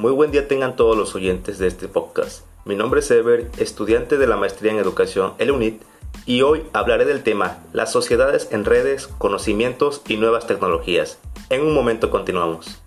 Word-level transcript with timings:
Muy 0.00 0.12
buen 0.12 0.30
día 0.30 0.48
tengan 0.48 0.76
todos 0.76 0.96
los 0.96 1.14
oyentes 1.14 1.58
de 1.58 1.66
este 1.66 1.86
podcast. 1.86 2.46
Mi 2.64 2.74
nombre 2.74 3.00
es 3.00 3.10
Ever, 3.10 3.50
estudiante 3.58 4.16
de 4.16 4.26
la 4.26 4.38
maestría 4.38 4.72
en 4.72 4.78
educación 4.78 5.34
el 5.36 5.50
UNIT, 5.50 5.82
y 6.24 6.40
hoy 6.40 6.62
hablaré 6.72 7.04
del 7.04 7.22
tema 7.22 7.58
las 7.74 7.92
sociedades 7.92 8.48
en 8.50 8.64
redes, 8.64 9.08
conocimientos 9.08 10.00
y 10.08 10.16
nuevas 10.16 10.46
tecnologías. 10.46 11.18
En 11.50 11.60
un 11.60 11.74
momento 11.74 12.08
continuamos. 12.08 12.80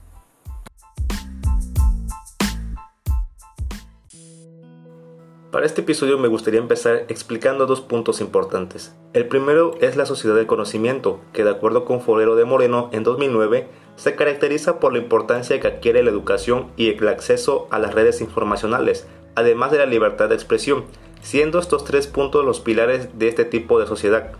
Para 5.51 5.67
este 5.67 5.81
episodio 5.81 6.17
me 6.17 6.29
gustaría 6.29 6.59
empezar 6.59 7.05
explicando 7.09 7.67
dos 7.67 7.81
puntos 7.81 8.21
importantes. 8.21 8.91
El 9.13 9.27
primero 9.27 9.75
es 9.81 9.95
la 9.95 10.07
sociedad 10.07 10.35
del 10.35 10.47
conocimiento, 10.47 11.19
que 11.31 11.43
de 11.43 11.51
acuerdo 11.51 11.85
con 11.85 12.01
Forero 12.01 12.35
de 12.35 12.45
Moreno 12.45 12.89
en 12.91 13.03
2009 13.03 13.67
se 13.95 14.15
caracteriza 14.15 14.79
por 14.79 14.93
la 14.93 14.99
importancia 14.99 15.59
que 15.59 15.67
adquiere 15.67 16.03
la 16.03 16.09
educación 16.09 16.71
y 16.77 16.89
el 16.89 17.07
acceso 17.07 17.67
a 17.71 17.79
las 17.79 17.93
redes 17.93 18.21
informacionales, 18.21 19.07
además 19.35 19.71
de 19.71 19.77
la 19.79 19.85
libertad 19.85 20.29
de 20.29 20.35
expresión, 20.35 20.85
siendo 21.21 21.59
estos 21.59 21.85
tres 21.85 22.07
puntos 22.07 22.45
los 22.45 22.59
pilares 22.59 23.17
de 23.17 23.27
este 23.27 23.45
tipo 23.45 23.79
de 23.79 23.87
sociedad. 23.87 24.31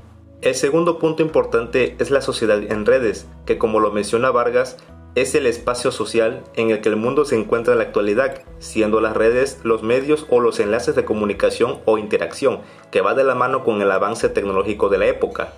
El 0.41 0.55
segundo 0.55 0.99
punto 0.99 1.23
importante 1.23 1.95
es 1.99 2.11
la 2.11 2.21
sociedad 2.21 2.61
en 2.61 2.85
redes, 2.85 3.27
que 3.45 3.57
como 3.57 3.79
lo 3.79 3.91
menciona 3.91 4.31
Vargas, 4.31 4.77
es 5.15 5.35
el 5.35 5.45
espacio 5.45 5.91
social 5.91 6.43
en 6.55 6.71
el 6.71 6.81
que 6.81 6.89
el 6.89 6.95
mundo 6.95 7.23
se 7.23 7.37
encuentra 7.37 7.73
en 7.73 7.79
la 7.79 7.85
actualidad, 7.85 8.41
siendo 8.57 8.99
las 8.99 9.15
redes 9.15 9.59
los 9.63 9.83
medios 9.83 10.25
o 10.29 10.39
los 10.39 10.59
enlaces 10.59 10.95
de 10.95 11.05
comunicación 11.05 11.79
o 11.85 11.97
interacción, 11.97 12.61
que 12.91 13.01
va 13.01 13.13
de 13.13 13.23
la 13.23 13.35
mano 13.35 13.63
con 13.63 13.81
el 13.81 13.91
avance 13.91 14.27
tecnológico 14.27 14.89
de 14.89 14.97
la 14.97 15.05
época. 15.05 15.53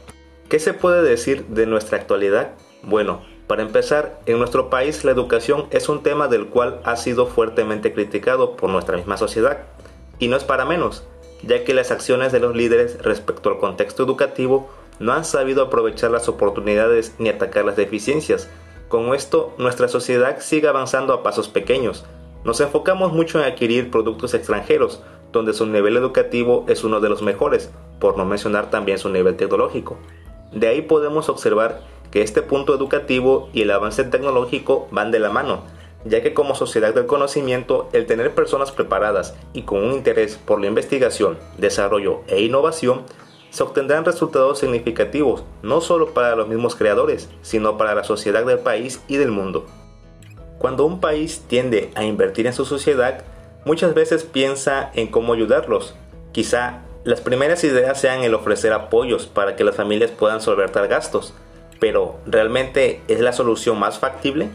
¿Qué 0.49 0.59
se 0.59 0.73
puede 0.73 1.01
decir 1.01 1.45
de 1.47 1.65
nuestra 1.65 1.97
actualidad? 1.97 2.51
Bueno, 2.83 3.21
para 3.47 3.61
empezar, 3.61 4.19
en 4.25 4.39
nuestro 4.39 4.69
país 4.69 5.03
la 5.03 5.11
educación 5.11 5.65
es 5.71 5.89
un 5.89 6.03
tema 6.03 6.27
del 6.27 6.47
cual 6.47 6.79
ha 6.83 6.95
sido 6.95 7.27
fuertemente 7.27 7.93
criticado 7.93 8.55
por 8.55 8.69
nuestra 8.69 8.97
misma 8.97 9.17
sociedad, 9.17 9.59
y 10.19 10.27
no 10.27 10.37
es 10.37 10.43
para 10.43 10.65
menos, 10.65 11.03
ya 11.43 11.63
que 11.63 11.73
las 11.73 11.91
acciones 11.91 12.31
de 12.31 12.39
los 12.39 12.55
líderes 12.55 13.01
respecto 13.03 13.49
al 13.49 13.59
contexto 13.59 14.03
educativo 14.03 14.69
no 14.99 15.13
han 15.13 15.25
sabido 15.25 15.63
aprovechar 15.63 16.11
las 16.11 16.27
oportunidades 16.27 17.13
ni 17.19 17.29
atacar 17.29 17.65
las 17.65 17.75
deficiencias, 17.75 18.49
con 18.87 19.15
esto, 19.15 19.53
nuestra 19.57 19.87
sociedad 19.87 20.39
sigue 20.39 20.67
avanzando 20.67 21.13
a 21.13 21.23
pasos 21.23 21.49
pequeños. 21.49 22.05
Nos 22.43 22.61
enfocamos 22.61 23.11
mucho 23.13 23.39
en 23.39 23.45
adquirir 23.45 23.89
productos 23.89 24.35
extranjeros, 24.35 25.01
donde 25.31 25.53
su 25.53 25.65
nivel 25.65 25.97
educativo 25.97 26.65
es 26.67 26.83
uno 26.83 26.99
de 26.99 27.09
los 27.09 27.23
mejores, 27.23 27.71
por 27.99 28.15
no 28.15 28.25
mencionar 28.25 28.69
también 28.69 28.99
su 28.99 29.09
nivel 29.09 29.35
tecnológico. 29.35 29.97
De 30.51 30.67
ahí 30.67 30.83
podemos 30.83 31.29
observar 31.29 31.81
que 32.15 32.21
este 32.21 32.41
punto 32.41 32.73
educativo 32.73 33.49
y 33.51 33.63
el 33.63 33.71
avance 33.71 34.01
tecnológico 34.05 34.87
van 34.89 35.11
de 35.11 35.19
la 35.19 35.29
mano, 35.29 35.63
ya 36.05 36.23
que 36.23 36.33
como 36.33 36.55
sociedad 36.55 36.93
del 36.93 37.07
conocimiento, 37.07 37.89
el 37.91 38.05
tener 38.05 38.33
personas 38.33 38.71
preparadas 38.71 39.35
y 39.51 39.63
con 39.63 39.83
un 39.83 39.91
interés 39.91 40.37
por 40.37 40.61
la 40.61 40.67
investigación, 40.67 41.37
desarrollo 41.57 42.21
e 42.27 42.41
innovación 42.41 43.01
se 43.49 43.63
obtendrán 43.63 44.05
resultados 44.05 44.59
significativos 44.59 45.43
no 45.61 45.81
solo 45.81 46.13
para 46.13 46.37
los 46.37 46.47
mismos 46.47 46.77
creadores, 46.77 47.29
sino 47.41 47.77
para 47.77 47.93
la 47.93 48.05
sociedad 48.05 48.45
del 48.45 48.59
país 48.59 49.01
y 49.09 49.17
del 49.17 49.31
mundo. 49.31 49.65
Cuando 50.57 50.85
un 50.85 51.01
país 51.01 51.43
tiende 51.49 51.91
a 51.95 52.05
invertir 52.05 52.47
en 52.47 52.53
su 52.53 52.63
sociedad, 52.63 53.25
muchas 53.65 53.93
veces 53.93 54.23
piensa 54.23 54.89
en 54.93 55.07
cómo 55.07 55.33
ayudarlos. 55.33 55.95
Quizá 56.31 56.79
las 57.03 57.19
primeras 57.19 57.65
ideas 57.65 57.99
sean 57.99 58.23
el 58.23 58.35
ofrecer 58.35 58.71
apoyos 58.71 59.27
para 59.27 59.57
que 59.57 59.65
las 59.65 59.75
familias 59.75 60.11
puedan 60.11 60.39
solventar 60.39 60.87
gastos, 60.87 61.33
pero 61.79 62.17
¿realmente 62.25 63.01
es 63.07 63.19
la 63.19 63.33
solución 63.33 63.79
más 63.79 63.99
factible? 63.99 64.49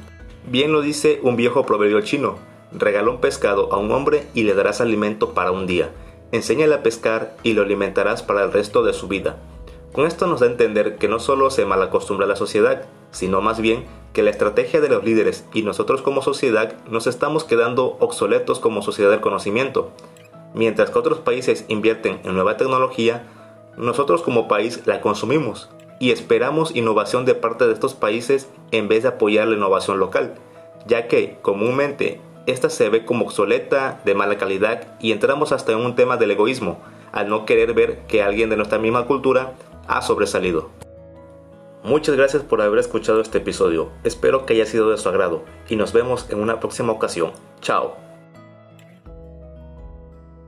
Bien 0.46 0.72
lo 0.72 0.80
dice 0.80 1.20
un 1.22 1.36
viejo 1.36 1.66
proverbio 1.66 2.00
chino, 2.00 2.38
regala 2.72 3.10
un 3.10 3.20
pescado 3.20 3.72
a 3.72 3.78
un 3.78 3.90
hombre 3.92 4.26
y 4.34 4.44
le 4.44 4.54
darás 4.54 4.80
alimento 4.80 5.34
para 5.34 5.50
un 5.50 5.66
día 5.66 5.90
enséñale 6.32 6.74
a 6.74 6.82
pescar 6.82 7.34
y 7.42 7.54
lo 7.54 7.62
alimentarás 7.62 8.22
para 8.22 8.44
el 8.44 8.52
resto 8.52 8.82
de 8.82 8.92
su 8.92 9.08
vida. 9.08 9.36
Con 9.92 10.06
esto 10.06 10.26
nos 10.26 10.40
da 10.40 10.46
a 10.46 10.50
entender 10.50 10.96
que 10.96 11.08
no 11.08 11.18
solo 11.18 11.50
se 11.50 11.64
malacostumbra 11.64 12.26
la 12.26 12.36
sociedad, 12.36 12.86
sino 13.10 13.40
más 13.40 13.60
bien 13.60 13.84
que 14.12 14.22
la 14.22 14.30
estrategia 14.30 14.80
de 14.80 14.88
los 14.88 15.04
líderes 15.04 15.44
y 15.52 15.62
nosotros 15.62 16.02
como 16.02 16.22
sociedad 16.22 16.74
nos 16.88 17.06
estamos 17.06 17.44
quedando 17.44 17.96
obsoletos 18.00 18.60
como 18.60 18.82
sociedad 18.82 19.10
del 19.10 19.20
conocimiento. 19.20 19.90
Mientras 20.54 20.90
que 20.90 20.98
otros 20.98 21.18
países 21.18 21.64
invierten 21.68 22.20
en 22.24 22.34
nueva 22.34 22.56
tecnología, 22.56 23.24
nosotros 23.76 24.22
como 24.22 24.48
país 24.48 24.82
la 24.86 25.00
consumimos 25.00 25.70
y 26.00 26.10
esperamos 26.10 26.74
innovación 26.74 27.24
de 27.26 27.36
parte 27.36 27.66
de 27.66 27.74
estos 27.74 27.94
países 27.94 28.48
en 28.72 28.88
vez 28.88 29.04
de 29.04 29.10
apoyar 29.10 29.46
la 29.46 29.56
innovación 29.56 30.00
local, 30.00 30.34
ya 30.86 31.06
que 31.06 31.36
comúnmente 31.42 32.20
esta 32.46 32.70
se 32.70 32.88
ve 32.88 33.04
como 33.04 33.26
obsoleta, 33.26 34.00
de 34.04 34.14
mala 34.14 34.38
calidad 34.38 34.88
y 34.98 35.12
entramos 35.12 35.52
hasta 35.52 35.72
en 35.72 35.78
un 35.78 35.94
tema 35.94 36.16
del 36.16 36.32
egoísmo, 36.32 36.80
al 37.12 37.28
no 37.28 37.44
querer 37.44 37.74
ver 37.74 37.98
que 38.08 38.22
alguien 38.22 38.48
de 38.48 38.56
nuestra 38.56 38.78
misma 38.78 39.06
cultura 39.06 39.52
ha 39.86 40.00
sobresalido. 40.02 40.70
Muchas 41.84 42.16
gracias 42.16 42.42
por 42.42 42.62
haber 42.62 42.78
escuchado 42.78 43.20
este 43.20 43.38
episodio, 43.38 43.90
espero 44.02 44.46
que 44.46 44.54
haya 44.54 44.66
sido 44.66 44.90
de 44.90 44.96
su 44.96 45.08
agrado 45.08 45.44
y 45.68 45.76
nos 45.76 45.92
vemos 45.92 46.26
en 46.30 46.40
una 46.40 46.60
próxima 46.60 46.92
ocasión. 46.92 47.32
Chao. 47.60 48.09